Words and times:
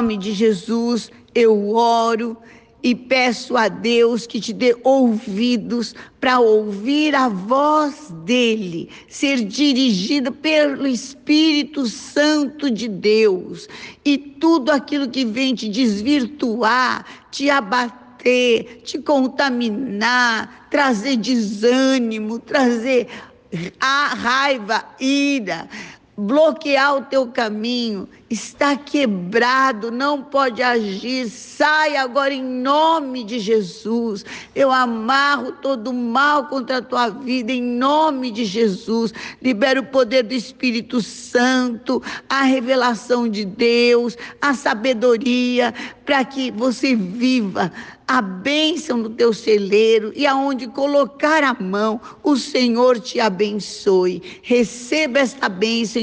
nome 0.00 0.16
de 0.16 0.32
Jesus, 0.32 1.10
eu 1.34 1.74
oro 1.74 2.34
e 2.82 2.94
peço 2.94 3.54
a 3.54 3.68
Deus 3.68 4.26
que 4.26 4.40
te 4.40 4.50
dê 4.50 4.74
ouvidos 4.82 5.94
para 6.18 6.40
ouvir 6.40 7.14
a 7.14 7.28
voz 7.28 8.10
dele, 8.24 8.88
ser 9.10 9.44
dirigido 9.44 10.32
pelo 10.32 10.86
Espírito 10.86 11.86
Santo 11.86 12.70
de 12.70 12.88
Deus. 12.88 13.68
E 14.02 14.16
tudo 14.16 14.70
aquilo 14.70 15.06
que 15.06 15.26
vem 15.26 15.54
te 15.54 15.68
desvirtuar, 15.68 17.04
te 17.30 17.50
abater, 17.50 18.80
te 18.82 18.98
contaminar, 19.00 20.66
trazer 20.70 21.16
desânimo, 21.16 22.38
trazer 22.38 23.06
a 23.78 24.14
raiva, 24.14 24.82
ira, 24.98 25.68
bloquear 26.20 26.96
o 26.96 27.02
teu 27.02 27.26
caminho, 27.28 28.06
está 28.28 28.76
quebrado, 28.76 29.90
não 29.90 30.22
pode 30.22 30.62
agir, 30.62 31.30
sai 31.30 31.96
agora 31.96 32.34
em 32.34 32.42
nome 32.42 33.24
de 33.24 33.38
Jesus. 33.38 34.24
Eu 34.54 34.70
amarro 34.70 35.52
todo 35.62 35.92
mal 35.92 36.46
contra 36.46 36.78
a 36.78 36.82
tua 36.82 37.08
vida 37.08 37.52
em 37.52 37.62
nome 37.62 38.30
de 38.30 38.44
Jesus. 38.44 39.14
Libero 39.40 39.80
o 39.80 39.86
poder 39.86 40.22
do 40.22 40.34
Espírito 40.34 41.00
Santo, 41.00 42.02
a 42.28 42.42
revelação 42.42 43.26
de 43.26 43.44
Deus, 43.44 44.16
a 44.42 44.52
sabedoria, 44.52 45.72
para 46.04 46.22
que 46.24 46.50
você 46.50 46.94
viva 46.94 47.72
a 48.10 48.20
bênção 48.20 48.96
no 48.96 49.08
teu 49.08 49.32
celeiro 49.32 50.12
e 50.16 50.26
aonde 50.26 50.66
colocar 50.66 51.44
a 51.44 51.54
mão, 51.54 52.00
o 52.24 52.36
Senhor 52.36 52.98
te 52.98 53.20
abençoe. 53.20 54.40
Receba 54.42 55.20
esta 55.20 55.48
bênção 55.48 56.02